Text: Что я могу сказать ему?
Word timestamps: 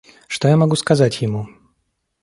Что 0.25 0.47
я 0.47 0.57
могу 0.57 0.75
сказать 0.77 1.21
ему? 1.21 1.47